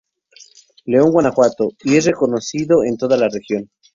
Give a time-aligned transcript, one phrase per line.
[0.85, 3.69] León Gto., y es reconocido en toda la región.